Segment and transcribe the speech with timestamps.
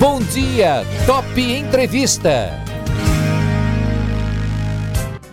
[0.00, 2.58] Bom dia, Top Entrevista.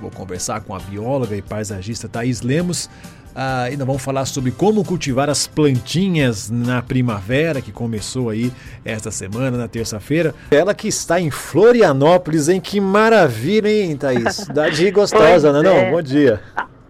[0.02, 2.90] Vou conversar com a bióloga e paisagista Thaís Lemos.
[3.34, 8.52] Ah, ainda vamos falar sobre como cultivar as plantinhas na primavera, que começou aí
[8.84, 10.36] esta semana, na terça-feira.
[10.52, 12.60] Ela que está em Florianópolis, hein?
[12.60, 14.36] Que maravilha, hein, Thaís?
[14.48, 15.92] Cidade gostosa, não é não?
[15.92, 16.42] Bom dia.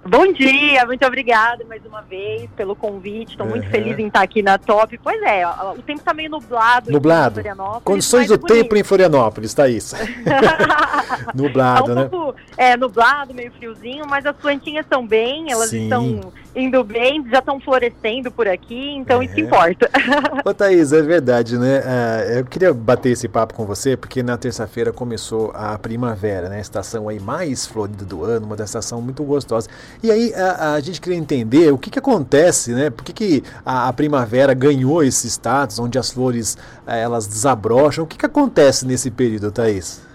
[0.09, 3.31] Bom dia, muito obrigada mais uma vez pelo convite.
[3.31, 4.97] Estou muito feliz em estar aqui na Top.
[5.03, 6.89] Pois é, o tempo está meio nublado.
[6.89, 7.41] Nublado.
[7.83, 9.93] Condições do é tempo em Florianópolis, Thaís.
[11.35, 12.05] nublado, tá um né?
[12.05, 15.83] Pouco, é, nublado, meio friozinho, mas as plantinhas estão bem, elas Sim.
[15.83, 19.25] estão indo bem, já estão florescendo por aqui, então é.
[19.25, 19.89] isso importa.
[20.43, 21.79] Ô Thaís, é verdade, né?
[21.79, 26.57] Uh, eu queria bater esse papo com você, porque na terça-feira começou a primavera, né?
[26.57, 29.69] A estação aí mais florida do ano, uma estação muito gostosa.
[30.01, 32.89] E aí a, a gente queria entender o que, que acontece, né?
[32.89, 36.55] Por que, que a, a primavera ganhou esse status, onde as flores
[36.87, 38.03] uh, elas desabrocham?
[38.03, 40.06] O que, que acontece nesse período, Thaís?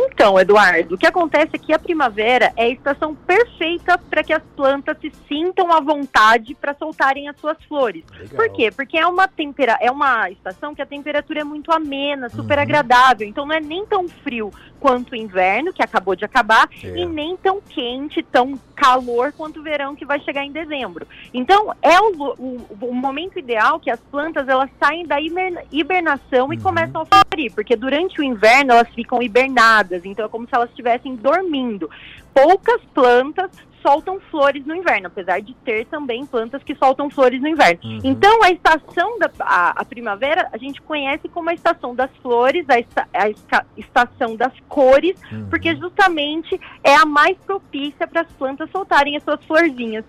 [0.00, 4.32] Então, Eduardo, o que acontece é que a primavera é a estação perfeita para que
[4.32, 8.04] as plantas se sintam à vontade para soltarem as suas flores.
[8.12, 8.28] Legal.
[8.36, 8.70] Por quê?
[8.70, 12.62] Porque é uma, tempera é uma estação que a temperatura é muito amena, super uhum.
[12.62, 13.26] agradável.
[13.26, 16.88] Então não é nem tão frio quanto o inverno, que acabou de acabar, é.
[16.88, 21.06] e nem tão quente, tão calor quanto o verão que vai chegar em dezembro.
[21.34, 26.52] Então, é o, o, o momento ideal que as plantas elas saem da hibernação uhum.
[26.52, 30.54] e começam a florir, porque durante o inverno elas ficam hibernadas, então é como se
[30.54, 31.90] elas estivessem dormindo.
[32.34, 33.50] Poucas plantas
[33.82, 37.80] soltam flores no inverno, apesar de ter também plantas que soltam flores no inverno.
[37.84, 38.00] Uhum.
[38.04, 42.66] Então, a estação da a, a, primavera a gente conhece como a estação das flores,
[42.68, 45.48] a, esta, a estação das cores, uhum.
[45.48, 50.04] porque justamente é a mais propícia para as plantas soltarem as suas florzinhas.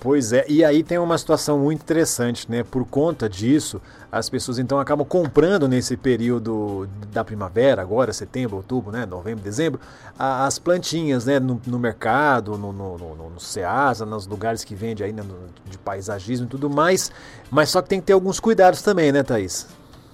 [0.00, 2.64] Pois é, e aí tem uma situação muito interessante, né?
[2.64, 8.90] Por conta disso, as pessoas então acabam comprando nesse período da primavera, agora, setembro, outubro,
[8.90, 9.04] né?
[9.04, 9.78] Novembro, dezembro,
[10.18, 11.38] as plantinhas, né?
[11.38, 15.22] No, no mercado, no, no, no, no Ceasa, nos lugares que vende aí né?
[15.68, 17.12] de paisagismo e tudo mais.
[17.50, 19.66] Mas só que tem que ter alguns cuidados também, né, Thaís?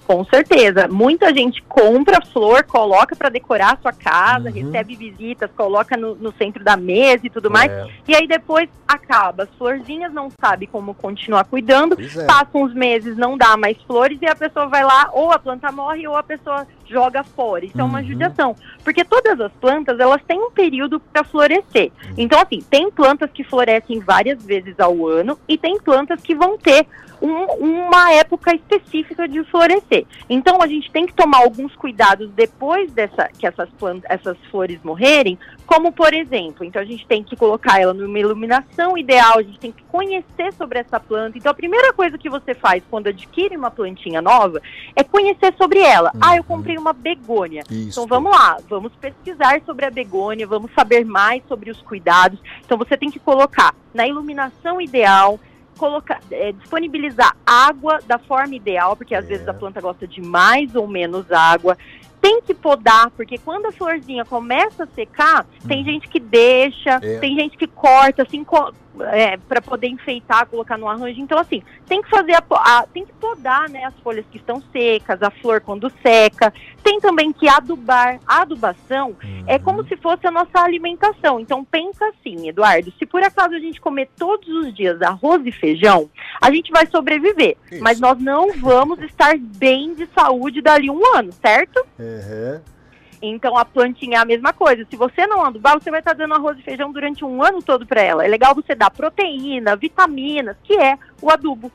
[0.07, 0.87] Com certeza.
[0.87, 4.55] Muita gente compra flor, coloca para decorar a sua casa, uhum.
[4.55, 7.69] recebe visitas, coloca no, no, centro da mesa e tudo mais.
[7.69, 7.87] É.
[8.07, 9.43] E aí depois acaba.
[9.43, 11.97] As florzinhas não sabe como continuar cuidando.
[11.99, 12.23] É.
[12.23, 15.69] Passa uns meses, não dá mais flores e a pessoa vai lá, ou a planta
[15.73, 17.65] morre, ou a pessoa joga fora.
[17.65, 17.81] Isso uhum.
[17.81, 18.05] é uma uhum.
[18.05, 18.55] judiação.
[18.83, 21.91] Porque todas as plantas, elas têm um período para florescer.
[22.05, 22.13] Uhum.
[22.17, 26.57] Então, assim, tem plantas que florescem várias vezes ao ano e tem plantas que vão
[26.57, 26.87] ter
[27.21, 30.05] um, uma época específica de florescer.
[30.29, 34.79] Então a gente tem que tomar alguns cuidados depois dessa que essas plantas, essas flores
[34.83, 35.37] morrerem,
[35.67, 39.59] como por exemplo, então a gente tem que colocar ela numa iluminação ideal, a gente
[39.59, 41.37] tem que conhecer sobre essa planta.
[41.37, 44.61] Então a primeira coisa que você faz quando adquire uma plantinha nova
[44.95, 46.11] é conhecer sobre ela.
[46.15, 46.21] Uhum.
[46.23, 47.63] Ah, eu comprei uma begônia.
[47.69, 47.89] Isso.
[47.89, 52.39] Então vamos lá, vamos pesquisar sobre a begônia, vamos saber mais sobre os cuidados.
[52.65, 55.37] Então você tem que colocar na iluminação ideal,
[55.77, 59.27] colocar, é, disponibilizar água da forma ideal, porque às é.
[59.27, 61.77] vezes a planta gosta de mais ou menos água.
[62.19, 65.67] Tem que podar, porque quando a florzinha começa a secar, hum.
[65.67, 67.19] tem gente que deixa, é.
[67.19, 68.73] tem gente que corta, assim, co
[69.03, 71.19] é, para poder enfeitar, colocar no arranjo.
[71.19, 74.61] Então, assim, tem que fazer a, a, tem que podar né, as folhas que estão
[74.71, 76.53] secas, a flor quando seca.
[76.83, 78.19] Tem também que adubar.
[78.25, 79.43] A adubação é uhum.
[79.47, 81.39] é como se fosse a nossa alimentação.
[81.39, 85.51] Então, pensa assim, Eduardo, se por acaso a gente comer todos os dias arroz e
[85.51, 86.09] feijão,
[86.41, 87.57] a gente vai sobreviver.
[87.71, 87.83] Isso.
[87.83, 91.85] Mas nós não vamos estar bem de saúde dali um ano, certo?
[91.99, 92.76] Uhum.
[93.21, 94.85] Então a plantinha é a mesma coisa.
[94.89, 97.85] Se você não adubar, você vai estar dando arroz e feijão durante um ano todo
[97.85, 98.25] para ela.
[98.25, 101.71] É legal você dar proteína, vitaminas, que é o adubo.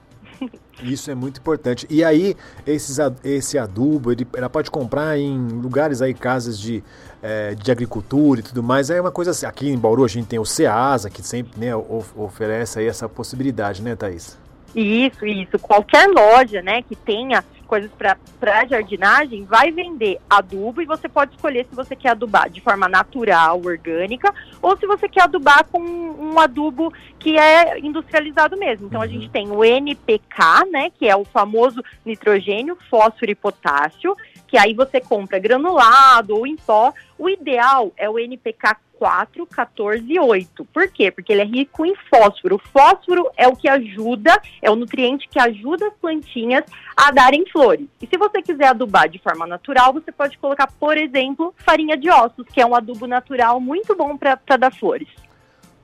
[0.82, 1.86] Isso é muito importante.
[1.88, 2.34] E aí,
[2.66, 6.82] esses, esse adubo, ele, ela pode comprar em lugares aí, casas de,
[7.22, 8.90] é, de agricultura e tudo mais.
[8.90, 11.74] É uma coisa assim, aqui em Bauru a gente tem o Ceasa, que sempre né,
[11.76, 14.38] oferece aí essa possibilidade, né, Thaís?
[14.74, 15.58] Isso, isso.
[15.60, 17.90] Qualquer loja, né, que tenha coisas
[18.38, 22.86] para jardinagem, vai vender adubo e você pode escolher se você quer adubar de forma
[22.86, 24.30] natural, orgânica,
[24.60, 28.88] ou se você quer adubar com um adubo que é industrializado mesmo.
[28.88, 29.06] Então uhum.
[29.06, 34.14] a gente tem o NPK, né, que é o famoso nitrogênio, fósforo e potássio,
[34.46, 36.92] que aí você compra granulado ou em pó.
[37.18, 40.64] O ideal é o NPK 4, 14 e 8.
[40.66, 41.10] Por quê?
[41.10, 42.54] Porque ele é rico em fósforo.
[42.54, 46.62] O fósforo é o que ajuda, é o nutriente que ajuda as plantinhas
[46.96, 47.88] a darem flores.
[48.00, 52.08] E se você quiser adubar de forma natural, você pode colocar, por exemplo, farinha de
[52.08, 55.08] ossos, que é um adubo natural muito bom para dar flores.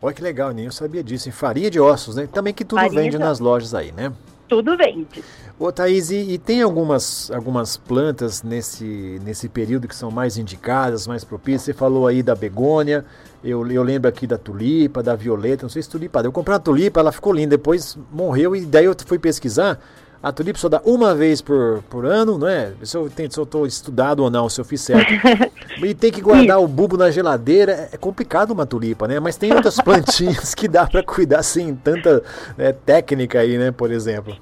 [0.00, 1.28] Olha que legal, nem eu sabia disso.
[1.28, 2.28] Em farinha de ossos, né?
[2.32, 4.12] Também que tudo farinha vende nas lojas aí, né?
[4.48, 5.22] Tudo vende.
[5.58, 11.06] Ô Thaís, e, e, tem algumas, algumas plantas nesse, nesse período que são mais indicadas,
[11.06, 11.62] mais propícias?
[11.62, 13.04] Você falou aí da begônia,
[13.42, 16.20] eu, eu lembro aqui da tulipa, da violeta, não sei se tulipa.
[16.20, 19.80] Eu comprei uma tulipa, ela ficou linda, depois morreu e daí eu fui pesquisar.
[20.20, 22.72] A tulipa só dá uma vez por, por ano, não é?
[22.82, 25.12] Se eu estou estudado ou não, se eu fiz certo.
[25.80, 27.88] e tem que guardar o bulbo na geladeira.
[27.92, 29.20] É complicado uma tulipa, né?
[29.20, 32.22] Mas tem outras plantinhas que dá para cuidar sem tanta
[32.56, 33.70] né, técnica aí, né?
[33.70, 34.36] Por exemplo.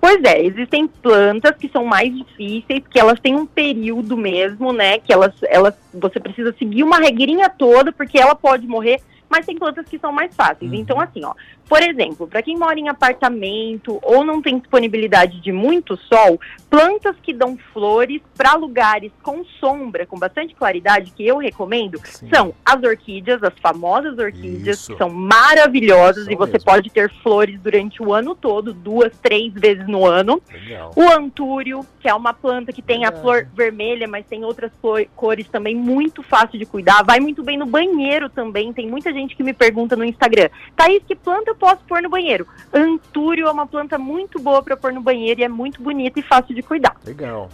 [0.00, 4.98] Pois é, existem plantas que são mais difíceis, que elas têm um período mesmo, né?
[4.98, 9.56] Que elas, elas, você precisa seguir uma regrinha toda, porque ela pode morrer mas tem
[9.56, 10.70] plantas que são mais fáceis.
[10.70, 10.78] Uhum.
[10.78, 11.34] Então, assim, ó,
[11.68, 16.40] por exemplo, para quem mora em apartamento ou não tem disponibilidade de muito sol,
[16.70, 22.28] plantas que dão flores para lugares com sombra, com bastante claridade, que eu recomendo, Sim.
[22.32, 24.92] são as orquídeas, as famosas orquídeas, Isso.
[24.92, 26.66] que são maravilhosas São e você mesmo.
[26.66, 30.40] pode ter flores durante o ano todo, duas, três vezes no ano.
[30.52, 30.92] Legal.
[30.94, 34.70] O antúrio, que é uma planta que tem a flor vermelha, mas tem outras
[35.16, 37.02] cores também, muito fácil de cuidar.
[37.04, 38.72] Vai muito bem no banheiro também.
[38.72, 42.10] Tem muita gente que me pergunta no Instagram, Thaís, que planta eu posso pôr no
[42.10, 42.46] banheiro?
[42.72, 46.22] Antúrio é uma planta muito boa para pôr no banheiro e é muito bonita e
[46.22, 46.96] fácil de cuidar.
[47.04, 47.48] Legal.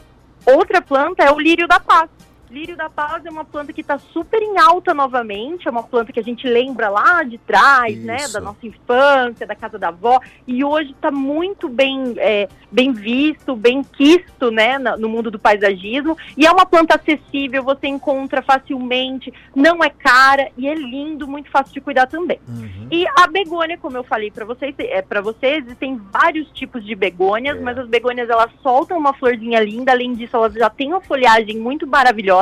[0.46, 2.10] Outra planta é o lírio da paz.
[2.52, 6.12] Lírio da Paz é uma planta que está super em alta novamente, é uma planta
[6.12, 8.06] que a gente lembra lá de trás, Isso.
[8.06, 12.92] né, da nossa infância, da casa da avó, e hoje está muito bem, é, bem
[12.92, 18.42] visto, bem quisto, né, no mundo do paisagismo, e é uma planta acessível, você encontra
[18.42, 22.38] facilmente, não é cara e é lindo, muito fácil de cuidar também.
[22.46, 22.88] Uhum.
[22.90, 26.94] E a begônia, como eu falei para vocês, é para vocês, existem vários tipos de
[26.94, 27.60] begônias, é.
[27.60, 31.58] mas as begônias elas soltam uma florzinha linda, além disso elas já têm uma folhagem
[31.58, 32.41] muito maravilhosa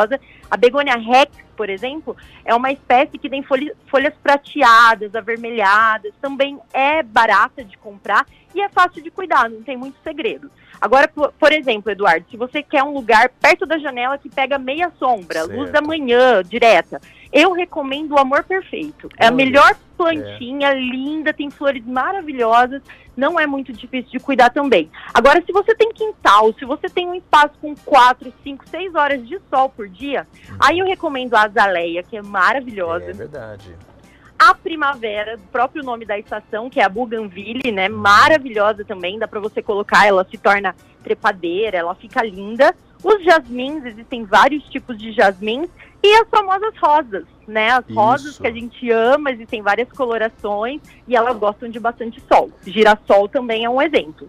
[0.51, 7.03] a begônia rex, por exemplo, é uma espécie que tem folhas prateadas, avermelhadas, também é
[7.03, 10.51] barata de comprar e é fácil de cuidar, não tem muito segredo.
[10.81, 14.59] Agora, por, por, exemplo, Eduardo, se você quer um lugar perto da janela que pega
[14.59, 15.55] meia sombra, certo.
[15.55, 17.01] luz da manhã, direta,
[17.31, 19.09] eu recomendo o Amor Perfeito.
[19.19, 20.75] É a melhor plantinha, é.
[20.75, 22.83] linda, tem flores maravilhosas,
[23.21, 24.91] não é muito difícil de cuidar também.
[25.13, 29.29] Agora, se você tem quintal, se você tem um espaço com 4, 5, 6 horas
[29.29, 30.57] de sol por dia, hum.
[30.59, 33.11] aí eu recomendo a azaleia, que é maravilhosa.
[33.11, 33.77] É verdade
[34.43, 37.91] a primavera, o próprio nome da estação, que é a Bougainville, né?
[37.91, 42.75] Maravilhosa também, dá para você colocar, ela se torna trepadeira, ela fica linda.
[43.05, 45.69] Os jasmins, existem vários tipos de jasmins
[46.03, 47.71] e as famosas rosas, né?
[47.71, 47.95] As Isso.
[47.95, 52.51] rosas que a gente ama, existem várias colorações e elas gostam de bastante sol.
[52.67, 54.29] Girassol também é um exemplo.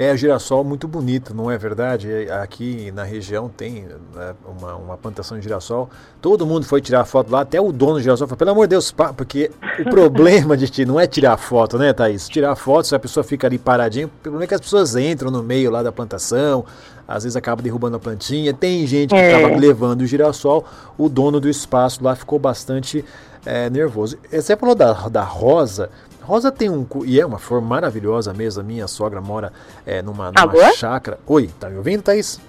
[0.00, 2.08] É, girassol muito bonito, não é verdade?
[2.42, 5.90] Aqui na região tem né, uma, uma, plantação de girassol.
[6.22, 8.70] Todo mundo foi tirar foto lá, até o dono do girassol falou, pelo amor de
[8.70, 12.30] Deus, porque o problema de ti não é tirar foto, né, Thaís?
[12.30, 15.30] Tirar foto, se a pessoa fica ali paradinha, o problema é que as pessoas entram
[15.30, 16.64] no meio lá da plantação,
[17.06, 18.54] às vezes acaba derrubando a plantinha.
[18.54, 19.58] Tem gente que estava é.
[19.58, 20.64] levando o girassol,
[20.96, 23.04] o dono do espaço lá ficou bastante
[23.44, 24.16] é, nervoso.
[24.32, 25.90] Você falou da, da rosa,
[26.30, 26.86] Rosa tem um.
[27.04, 28.60] E é uma flor maravilhosa mesmo.
[28.60, 29.52] A minha sogra mora
[29.84, 31.18] é, numa, numa chácara.
[31.26, 32.40] Oi, tá me ouvindo, Thaís?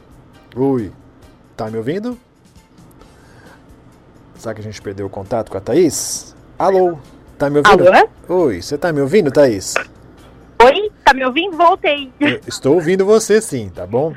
[0.56, 0.92] Oi.
[1.58, 2.16] Tá me ouvindo?
[4.36, 6.36] Será que a gente perdeu o contato com a Thaís?
[6.60, 7.00] Alô?
[7.40, 7.88] Tá me ouvindo?
[7.88, 8.10] Alô?
[8.44, 9.74] Oi, você tá me ouvindo, Thaís?
[10.64, 11.58] Oi, tá me ouvindo?
[11.58, 12.14] Voltei.
[12.20, 14.14] Eu estou ouvindo você sim, tá bom?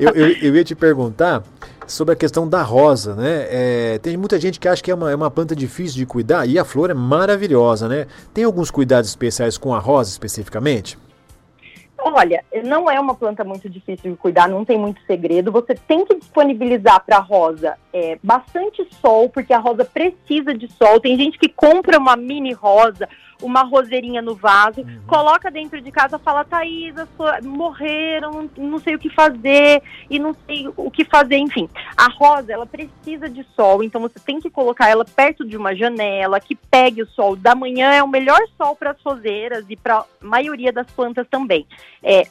[0.00, 1.44] Eu, eu, eu ia te perguntar
[1.86, 3.46] sobre a questão da rosa, né?
[3.48, 6.46] É, tem muita gente que acha que é uma, é uma planta difícil de cuidar
[6.46, 8.06] e a flor é maravilhosa, né?
[8.34, 10.98] Tem alguns cuidados especiais com a rosa especificamente?
[11.98, 15.50] Olha, não é uma planta muito difícil de cuidar, não tem muito segredo.
[15.50, 20.70] Você tem que disponibilizar para a rosa é, bastante sol, porque a rosa precisa de
[20.72, 21.00] sol.
[21.00, 23.08] Tem gente que compra uma mini rosa
[23.42, 25.02] uma roseirinha no vaso, uhum.
[25.06, 26.94] coloca dentro de casa, fala, Thaís,
[27.44, 31.68] morreram, não sei o que fazer, e não sei o que fazer, enfim.
[31.94, 35.76] A rosa, ela precisa de sol, então você tem que colocar ela perto de uma
[35.76, 37.36] janela, que pegue o sol.
[37.36, 41.26] Da manhã é o melhor sol para as roseiras e para a maioria das plantas
[41.28, 41.66] também.
[42.02, 42.22] É,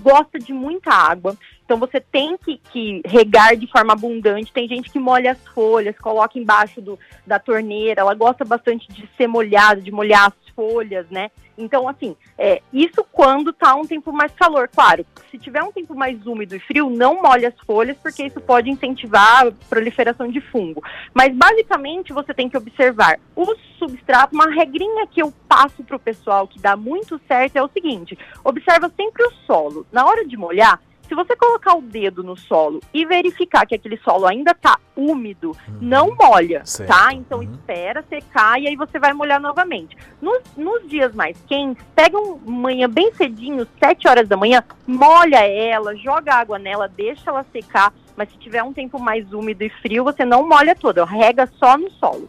[0.00, 4.52] gosta de muita água, então você tem que, que, regar de forma abundante.
[4.52, 9.08] Tem gente que molha as folhas, coloca embaixo do, da torneira, ela gosta bastante de
[9.16, 11.30] ser molhada, de molhar as folhas, né?
[11.56, 14.68] Então, assim, é, isso quando tá um tempo mais calor.
[14.68, 18.40] Claro, se tiver um tempo mais úmido e frio, não molhe as folhas, porque isso
[18.40, 20.82] pode incentivar a proliferação de fungo.
[21.14, 24.34] Mas, basicamente, você tem que observar o substrato.
[24.34, 28.18] Uma regrinha que eu passo para o pessoal que dá muito certo é o seguinte:
[28.42, 29.86] observa sempre o solo.
[29.92, 33.98] Na hora de molhar, Se você colocar o dedo no solo e verificar que aquele
[33.98, 35.78] solo ainda está úmido, uhum.
[35.80, 36.88] não molha, certo.
[36.88, 37.12] tá?
[37.12, 37.52] Então uhum.
[37.52, 39.96] espera secar e aí você vai molhar novamente.
[40.20, 45.46] Nos, nos dias mais quentes, pega uma manhã bem cedinho, 7 horas da manhã, molha
[45.46, 47.92] ela, joga água nela, deixa ela secar.
[48.16, 51.76] Mas se tiver um tempo mais úmido e frio, você não molha toda, rega só
[51.76, 52.28] no solo.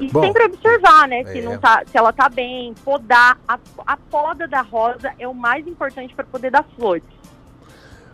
[0.00, 1.42] E Bom, sempre observar, né, se, é.
[1.42, 3.38] não tá, se ela tá bem, podar.
[3.46, 7.04] A, a poda da rosa é o mais importante para poder dar flores.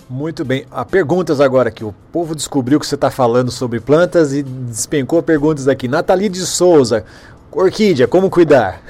[0.09, 0.65] Muito bem.
[0.71, 1.85] Há perguntas agora aqui.
[1.85, 5.89] O povo descobriu que você está falando sobre plantas e despencou perguntas aqui.
[5.89, 7.05] Nathalie de Souza,
[7.51, 8.81] orquídea, como cuidar?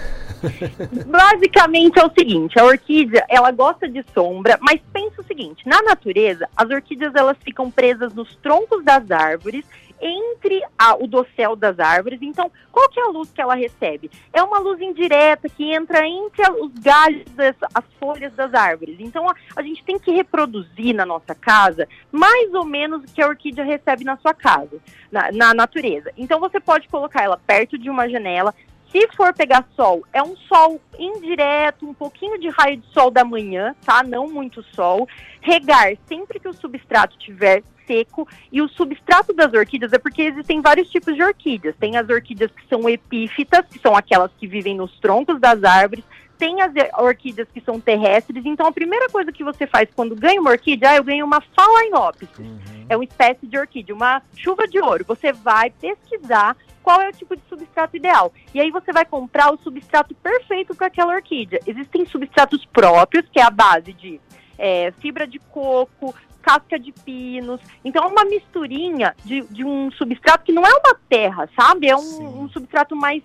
[1.06, 5.82] Basicamente é o seguinte, a orquídea, ela gosta de sombra, mas pensa o seguinte, na
[5.82, 9.64] natureza, as orquídeas elas ficam presas nos troncos das árvores
[10.00, 12.20] entre a, o dossel das árvores.
[12.22, 14.10] Então, qual que é a luz que ela recebe?
[14.32, 18.96] É uma luz indireta que entra entre os galhos, das, as folhas das árvores.
[18.98, 23.22] Então, a, a, gente tem que reproduzir na nossa casa mais ou menos o que
[23.22, 24.78] a orquídea recebe na sua casa,
[25.10, 26.12] na, na natureza.
[26.16, 28.54] Então, você pode colocar ela perto de uma janela,
[28.90, 33.24] se for pegar sol, é um sol indireto, um pouquinho de raio de sol da
[33.24, 34.02] manhã, tá?
[34.02, 35.08] Não muito sol.
[35.40, 38.26] Regar sempre que o substrato estiver seco.
[38.50, 41.74] E o substrato das orquídeas é porque existem vários tipos de orquídeas.
[41.78, 46.04] Tem as orquídeas que são epífitas, que são aquelas que vivem nos troncos das árvores.
[46.38, 48.44] Tem as orquídeas que são terrestres.
[48.44, 51.40] Então, a primeira coisa que você faz quando ganha uma orquídea, ah, eu ganho uma
[51.40, 52.28] Phalaenopsis.
[52.38, 52.58] Uhum.
[52.88, 55.04] É uma espécie de orquídea, uma chuva de ouro.
[55.08, 58.32] Você vai pesquisar qual é o tipo de substrato ideal.
[58.54, 61.58] E aí você vai comprar o substrato perfeito para aquela orquídea.
[61.66, 64.20] Existem substratos próprios, que é a base de
[64.56, 66.14] é, fibra de coco,
[66.46, 67.60] casca de pinos.
[67.84, 71.88] Então é uma misturinha de, de um substrato que não é uma terra, sabe?
[71.88, 73.20] É um, um substrato mais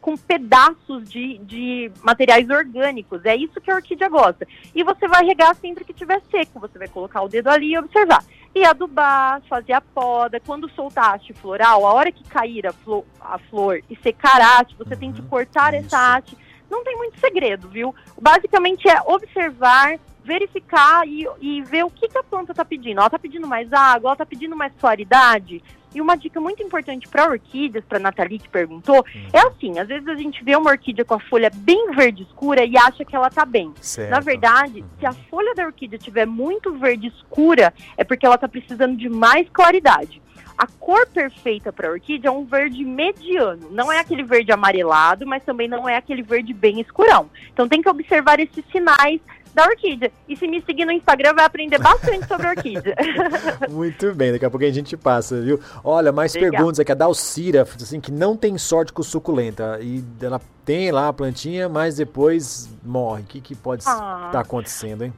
[0.00, 3.24] com pedaços de, de materiais orgânicos.
[3.26, 4.46] É isso que a orquídea gosta.
[4.74, 6.60] E você vai regar sempre que tiver seco.
[6.60, 8.24] Você vai colocar o dedo ali e observar.
[8.54, 10.40] E adubar, fazer a poda.
[10.40, 14.40] Quando soltar a haste floral, a hora que cair a flor, a flor e secar
[14.40, 15.28] a haste, você uhum, tem que uhum.
[15.28, 15.86] cortar isso.
[15.86, 16.38] essa haste.
[16.70, 17.94] Não tem muito segredo, viu?
[18.18, 22.98] Basicamente é observar, verificar e, e ver o que, que a planta está pedindo.
[22.98, 25.62] Ela está pedindo mais água, ela está pedindo mais claridade.
[25.94, 29.28] E uma dica muito importante para orquídeas, para Nathalie que perguntou, uhum.
[29.32, 32.64] é assim: às vezes a gente vê uma orquídea com a folha bem verde escura
[32.64, 33.72] e acha que ela está bem.
[33.80, 34.10] Certo.
[34.10, 34.88] Na verdade, uhum.
[34.98, 39.08] se a folha da orquídea estiver muito verde escura, é porque ela está precisando de
[39.08, 40.22] mais claridade.
[40.56, 43.68] A cor perfeita para a orquídea é um verde mediano.
[43.70, 47.28] Não é aquele verde amarelado, mas também não é aquele verde bem escurão.
[47.52, 49.20] Então tem que observar esses sinais
[49.54, 50.12] da orquídea.
[50.28, 52.96] E se me seguir no Instagram, vai aprender bastante sobre orquídea.
[53.70, 55.60] Muito bem, daqui a pouco a gente passa, viu?
[55.84, 56.50] Olha, mais Legal.
[56.50, 56.92] perguntas aqui.
[56.92, 59.78] A Dalcira, assim, que não tem sorte com suculenta.
[59.80, 63.22] E ela tem lá a plantinha, mas depois morre.
[63.22, 64.30] O que, que pode estar ah.
[64.30, 65.12] tá acontecendo, hein?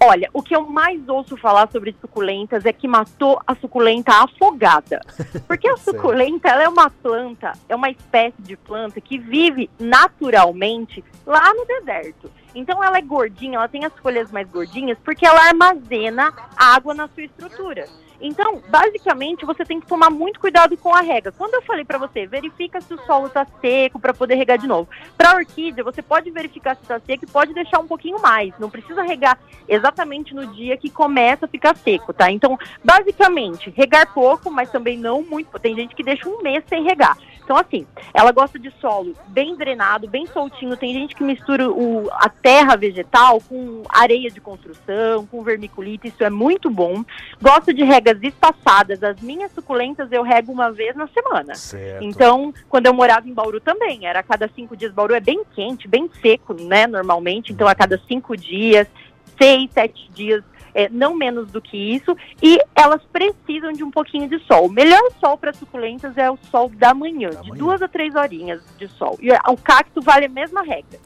[0.00, 5.00] Olha, o que eu mais ouço falar sobre suculentas é que matou a suculenta afogada.
[5.48, 11.04] Porque a suculenta ela é uma planta, é uma espécie de planta que vive naturalmente
[11.26, 12.30] lá no deserto.
[12.58, 17.06] Então ela é gordinha, ela tem as folhas mais gordinhas porque ela armazena água na
[17.06, 17.86] sua estrutura.
[18.20, 21.30] Então, basicamente, você tem que tomar muito cuidado com a rega.
[21.30, 24.66] Quando eu falei para você, verifica se o solo está seco para poder regar de
[24.66, 24.88] novo.
[25.16, 28.52] Para orquídea, você pode verificar se está seco e pode deixar um pouquinho mais.
[28.58, 29.38] Não precisa regar
[29.68, 32.28] exatamente no dia que começa a ficar seco, tá?
[32.28, 35.56] Então, basicamente, regar pouco, mas também não muito.
[35.60, 37.16] Tem gente que deixa um mês sem regar.
[37.48, 40.76] Então, assim, ela gosta de solo bem drenado, bem soltinho.
[40.76, 46.06] Tem gente que mistura o, a terra vegetal com areia de construção, com vermiculita.
[46.06, 47.02] Isso é muito bom.
[47.40, 49.02] Gosta de regas espaçadas.
[49.02, 51.54] As minhas suculentas eu rego uma vez na semana.
[51.54, 52.04] Certo.
[52.04, 54.92] Então, quando eu morava em Bauru também, era a cada cinco dias.
[54.92, 57.50] Bauru é bem quente, bem seco, né, normalmente.
[57.50, 58.86] Então, a cada cinco dias,
[59.38, 60.44] seis, sete dias,
[60.74, 62.16] é, não menos do que isso.
[62.42, 64.66] E elas precisam de um pouquinho de sol.
[64.66, 67.58] O melhor sol para suculentas é o sol da manhã, da de manhã.
[67.58, 69.18] duas a três horinhas de sol.
[69.20, 70.98] E o cacto vale a mesma regra.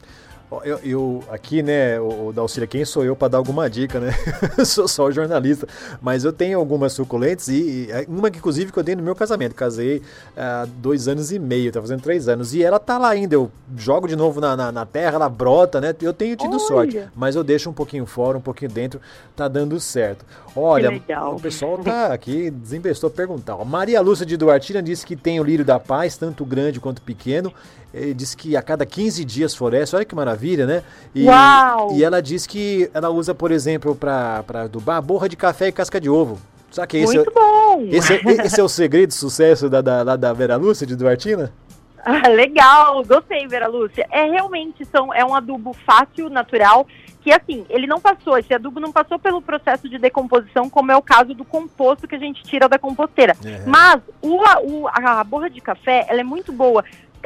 [0.63, 4.11] Eu, eu, aqui, né, o, o Dalcília, quem sou eu para dar alguma dica, né?
[4.65, 5.67] sou só jornalista,
[6.01, 9.03] mas eu tenho algumas suculentes e, e, é uma que inclusive que eu dei no
[9.03, 9.55] meu casamento.
[9.55, 10.01] Casei
[10.35, 13.35] há uh, dois anos e meio, tá fazendo três anos e ela tá lá ainda.
[13.35, 15.95] Eu jogo de novo na, na, na terra, ela brota, né?
[16.01, 16.59] Eu tenho tido Olha.
[16.59, 18.99] sorte, mas eu deixo um pouquinho fora, um pouquinho dentro,
[19.35, 20.25] tá dando certo.
[20.55, 20.91] Olha,
[21.33, 23.55] o pessoal tá aqui desembestou perguntar.
[23.65, 27.53] Maria Lúcia de Duartina disse que tem o lírio da paz, tanto grande quanto pequeno.
[27.93, 29.95] Ele disse que a cada 15 dias floresce.
[29.95, 30.83] Olha que maravilha, né?
[31.13, 31.93] E, Uau!
[31.93, 36.01] E ela diz que ela usa, por exemplo, para adubar borra de café e casca
[36.01, 36.39] de ovo.
[36.71, 37.87] Sabe que esse Muito é, bom!
[37.91, 41.53] Esse, é, esse é o segredo de sucesso da, da, da Vera Lúcia de Duartina?
[42.05, 44.05] Ah, legal, gostei, Vera Lúcia.
[44.11, 46.85] É realmente são, é um adubo fácil, natural,
[47.21, 50.97] que assim, ele não passou, esse adubo não passou pelo processo de decomposição, como é
[50.97, 53.37] o caso do composto que a gente tira da composteira.
[53.45, 53.63] É.
[53.65, 56.83] Mas o, o, a borra de café, ela é muito boa.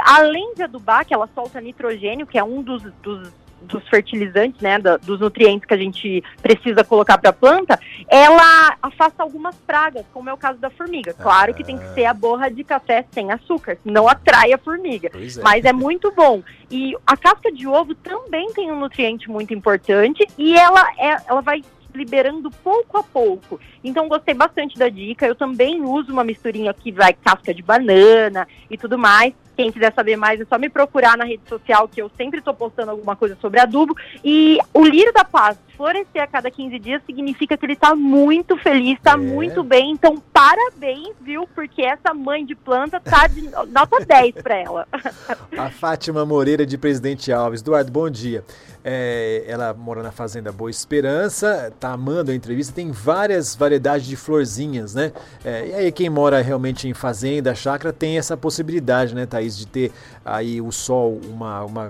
[0.08, 3.30] Além de adubar, que ela solta nitrogênio, que é um dos, dos
[3.62, 8.78] dos fertilizantes, né, da, dos nutrientes que a gente precisa colocar para a planta, ela
[8.82, 11.14] afasta algumas pragas, como é o caso da formiga.
[11.14, 15.10] Claro que tem que ser a borra de café sem açúcar, não atrai a formiga,
[15.14, 15.42] é.
[15.42, 16.44] mas é muito bom.
[16.70, 21.42] E a casca de ovo também tem um nutriente muito importante e ela, é, ela
[21.42, 23.60] vai liberando pouco a pouco.
[23.84, 25.26] Então gostei bastante da dica.
[25.26, 29.34] Eu também uso uma misturinha que vai casca de banana e tudo mais.
[29.58, 32.54] Quem quiser saber mais é só me procurar na rede social, que eu sempre estou
[32.54, 33.98] postando alguma coisa sobre adubo.
[34.24, 38.56] E o Lírio da Paz florescer a cada 15 dias significa que ele está muito
[38.58, 39.18] feliz, está é.
[39.18, 39.92] muito bem.
[39.92, 41.48] Então, parabéns, viu?
[41.56, 44.88] Porque essa mãe de planta tá de nota 10 para ela.
[45.58, 47.62] A Fátima Moreira de Presidente Alves.
[47.62, 48.44] Eduardo, bom dia.
[48.90, 54.16] É, ela mora na Fazenda Boa Esperança, tá amando a entrevista, tem várias variedades de
[54.16, 55.12] florzinhas, né?
[55.44, 59.68] É, e aí quem mora realmente em fazenda, chácara, tem essa possibilidade, né, Thaís, de
[59.68, 59.92] ter
[60.24, 61.90] aí o sol, uma, uma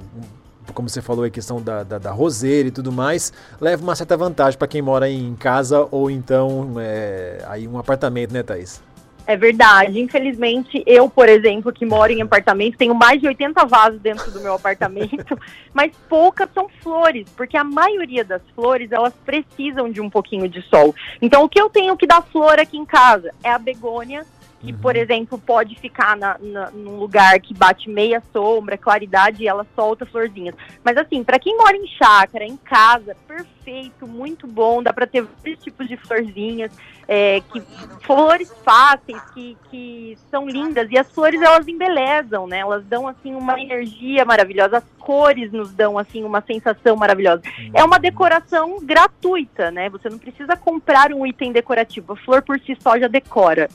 [0.74, 4.18] como você falou, a questão da, da, da, roseira e tudo mais, leva uma certa
[4.18, 8.82] vantagem para quem mora em casa ou então é, aí um apartamento, né, Thaís?
[9.28, 10.00] É verdade.
[10.00, 14.40] Infelizmente, eu, por exemplo, que moro em apartamento, tenho mais de 80 vasos dentro do
[14.40, 15.38] meu apartamento,
[15.74, 20.62] mas poucas são flores, porque a maioria das flores, elas precisam de um pouquinho de
[20.70, 20.96] sol.
[21.22, 24.26] Então, o que eu tenho que dar flor aqui em casa é a begônia,
[24.60, 24.78] que, uhum.
[24.80, 29.66] por exemplo, pode ficar na, na, num lugar que bate meia sombra, claridade, e ela
[29.76, 30.56] solta florzinhas.
[30.84, 35.22] Mas assim, para quem mora em chácara, em casa, perfeito, muito bom, dá para ter
[35.22, 36.72] vários tipos de florzinhas,
[37.08, 37.62] é, que,
[38.02, 42.60] flores fáceis, que, que são lindas, e as flores elas embelezam, né?
[42.60, 47.44] Elas dão assim uma energia maravilhosa, as cores nos dão assim uma sensação maravilhosa.
[47.46, 47.72] Uhum.
[47.76, 49.88] É uma decoração gratuita, né?
[49.90, 53.70] Você não precisa comprar um item decorativo, a flor por si só já decora.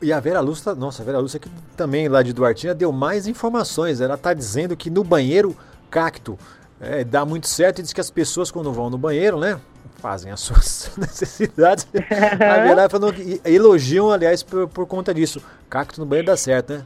[0.00, 3.26] E a Vera Lúcia, nossa, a Vera Lúcia aqui também lá de Duartina deu mais
[3.26, 4.00] informações.
[4.00, 5.56] Ela está dizendo que no banheiro
[5.90, 6.38] cacto
[6.80, 9.60] é, dá muito certo e diz que as pessoas quando vão no banheiro, né,
[9.98, 11.86] fazem as suas necessidades.
[11.94, 15.42] a Vera falou que elogiam, aliás, por, por conta disso.
[15.68, 16.84] Cacto no banheiro dá certo, né?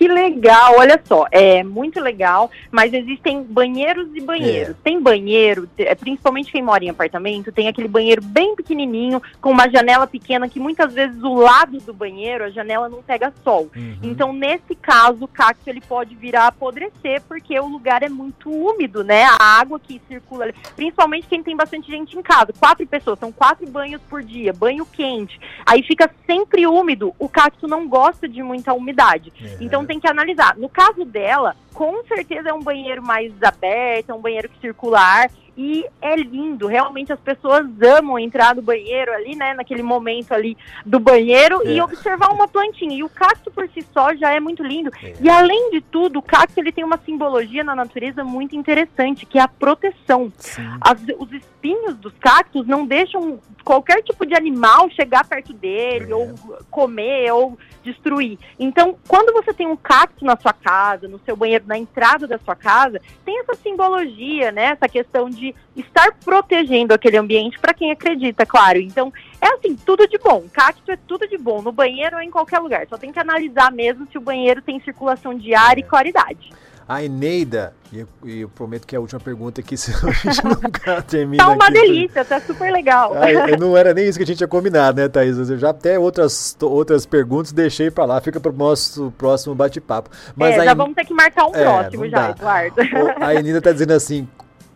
[0.00, 4.70] Que legal, olha só, é muito legal, mas existem banheiros e banheiros.
[4.70, 4.76] É.
[4.82, 9.68] Tem banheiro, é, principalmente quem mora em apartamento, tem aquele banheiro bem pequenininho, com uma
[9.68, 13.70] janela pequena, que muitas vezes o lado do banheiro, a janela não pega sol.
[13.76, 13.98] Uhum.
[14.02, 18.50] Então, nesse caso, o cacto ele pode virar a apodrecer, porque o lugar é muito
[18.50, 19.24] úmido, né?
[19.38, 23.68] A água que circula, principalmente quem tem bastante gente em casa, quatro pessoas, são quatro
[23.68, 28.72] banhos por dia, banho quente, aí fica sempre úmido, o cacto não gosta de muita
[28.72, 29.30] umidade.
[29.38, 29.56] Uhum.
[29.60, 30.56] Então, tem que analisar.
[30.56, 35.00] No caso dela, com certeza é um banheiro mais aberto, é um banheiro que circula
[35.00, 36.66] ar e é lindo.
[36.66, 40.56] Realmente as pessoas amam entrar no banheiro ali, né, naquele momento ali
[40.86, 41.72] do banheiro é.
[41.72, 42.96] e observar uma plantinha.
[42.96, 44.90] E o cacto por si só já é muito lindo.
[45.02, 45.14] É.
[45.20, 49.38] E além de tudo, o cacto ele tem uma simbologia na natureza muito interessante, que
[49.38, 50.32] é a proteção.
[50.80, 56.14] As, os espinhos dos cactos não deixam qualquer tipo de animal chegar perto dele é.
[56.14, 56.34] ou
[56.70, 58.38] comer ou destruir.
[58.58, 62.38] Então, quando você tem um cacto na sua casa, no seu banheiro, na entrada da
[62.38, 64.64] sua casa, tem essa simbologia, né?
[64.66, 68.78] Essa questão de estar protegendo aquele ambiente para quem acredita, claro.
[68.78, 70.44] Então, é assim, tudo de bom.
[70.52, 72.86] Cacto é tudo de bom, no banheiro ou em qualquer lugar.
[72.88, 75.80] Só tem que analisar mesmo se o banheiro tem circulação de ar é.
[75.80, 76.50] e claridade.
[76.90, 80.42] A Eneida, e eu, eu, prometo que é a última pergunta aqui, senão a gente
[80.44, 81.44] nunca termina.
[81.44, 81.74] Tá uma aqui.
[81.74, 83.14] delícia, tá super legal.
[83.14, 85.38] Ah, não era nem isso que a gente tinha combinado, né, Thaís?
[85.38, 90.10] Eu já até outras, outras perguntas deixei para lá, fica para o nosso próximo bate-papo.
[90.34, 92.66] Mas é, já vamos ter que marcar um é, próximo já, dá.
[92.66, 92.74] Eduardo.
[93.20, 94.26] A Eneida tá dizendo assim,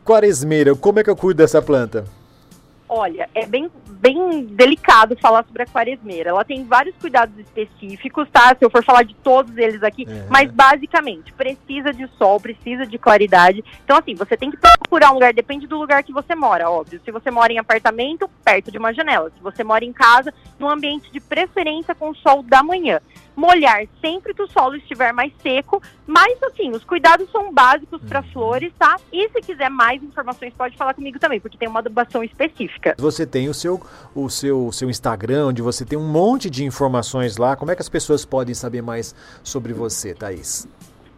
[0.04, 2.04] quaresmeira, como é que eu cuido dessa planta?
[2.96, 6.30] Olha, é bem, bem delicado falar sobre a quaresmeira.
[6.30, 8.54] Ela tem vários cuidados específicos, tá?
[8.56, 10.26] Se eu for falar de todos eles aqui, é.
[10.30, 13.64] mas basicamente precisa de sol, precisa de claridade.
[13.84, 17.00] Então, assim, você tem que procurar um lugar, depende do lugar que você mora, óbvio.
[17.04, 19.28] Se você mora em apartamento, perto de uma janela.
[19.36, 23.00] Se você mora em casa, num ambiente de preferência com sol da manhã
[23.36, 28.20] molhar sempre que o solo estiver mais seco, mas assim, os cuidados são básicos para
[28.20, 28.32] uhum.
[28.32, 28.96] flores, tá?
[29.12, 32.94] E se quiser mais informações, pode falar comigo também, porque tem uma adubação específica.
[32.98, 33.80] Você tem o seu
[34.14, 37.56] o seu seu Instagram, onde você tem um monte de informações lá.
[37.56, 40.68] Como é que as pessoas podem saber mais sobre você, Thaís?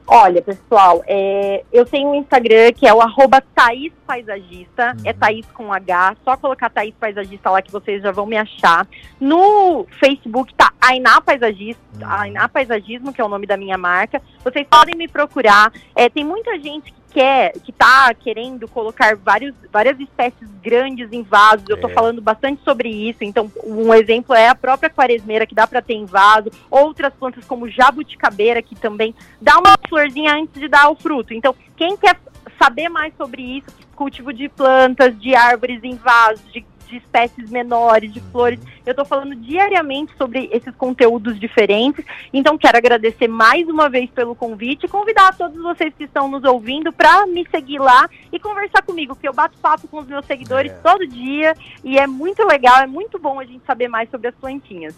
[0.08, 5.00] Olha, pessoal, é, eu tenho um Instagram que é o arroba Thaís Paisagista, é uhum.
[5.04, 8.86] é Thaís com H, só colocar Thaís Paisagista lá que vocês já vão me achar.
[9.20, 12.08] No Facebook tá Ainá Paisagista, uhum.
[12.08, 14.22] Ainá Paisagismo, que é o nome da minha marca.
[14.44, 15.72] Vocês podem me procurar.
[15.94, 21.22] É, tem muita gente que quer, que está querendo colocar vários, várias espécies grandes em
[21.22, 21.94] vasos, eu estou é.
[21.94, 23.24] falando bastante sobre isso.
[23.24, 27.42] Então, um exemplo é a própria quaresmeira, que dá para ter em vaso, outras plantas
[27.46, 31.32] como jabuticabeira, que também dá uma florzinha antes de dar o fruto.
[31.32, 32.20] Então, quem quer
[32.62, 38.12] saber mais sobre isso, cultivo de plantas, de árvores em vasos, de de espécies menores,
[38.12, 38.60] de flores.
[38.84, 42.04] Eu estou falando diariamente sobre esses conteúdos diferentes.
[42.32, 46.44] Então, quero agradecer mais uma vez pelo convite e convidar todos vocês que estão nos
[46.44, 50.24] ouvindo para me seguir lá e conversar comigo, porque eu bato papo com os meus
[50.26, 50.74] seguidores é.
[50.76, 54.34] todo dia e é muito legal, é muito bom a gente saber mais sobre as
[54.34, 54.94] plantinhas.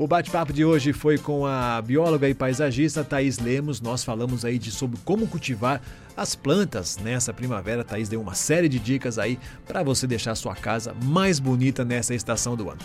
[0.00, 3.82] O bate-papo de hoje foi com a bióloga e paisagista Thaís Lemos.
[3.82, 5.78] Nós falamos aí de sobre como cultivar
[6.16, 7.84] as plantas nessa primavera.
[7.84, 12.14] Thaís deu uma série de dicas aí para você deixar sua casa mais bonita nessa
[12.14, 12.78] estação do ano.